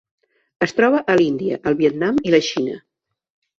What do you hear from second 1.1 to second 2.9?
a l'Índia, el Vietnam i la Xina.